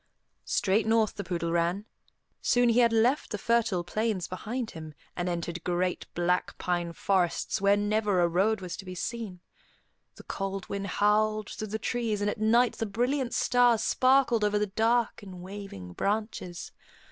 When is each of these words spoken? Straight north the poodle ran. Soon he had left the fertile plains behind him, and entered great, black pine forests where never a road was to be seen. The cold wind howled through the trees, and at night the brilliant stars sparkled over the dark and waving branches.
Straight 0.47 0.87
north 0.87 1.13
the 1.13 1.23
poodle 1.23 1.51
ran. 1.51 1.85
Soon 2.41 2.69
he 2.69 2.79
had 2.79 2.91
left 2.91 3.29
the 3.29 3.37
fertile 3.37 3.83
plains 3.83 4.27
behind 4.27 4.71
him, 4.71 4.95
and 5.15 5.29
entered 5.29 5.63
great, 5.63 6.07
black 6.15 6.57
pine 6.57 6.91
forests 6.91 7.61
where 7.61 7.77
never 7.77 8.19
a 8.19 8.27
road 8.27 8.61
was 8.61 8.75
to 8.77 8.83
be 8.85 8.95
seen. 8.95 9.41
The 10.15 10.23
cold 10.23 10.67
wind 10.67 10.87
howled 10.87 11.49
through 11.51 11.67
the 11.67 11.77
trees, 11.77 12.19
and 12.19 12.31
at 12.31 12.39
night 12.41 12.77
the 12.79 12.87
brilliant 12.87 13.35
stars 13.35 13.83
sparkled 13.83 14.43
over 14.43 14.57
the 14.57 14.65
dark 14.65 15.21
and 15.21 15.39
waving 15.43 15.93
branches. 15.93 16.71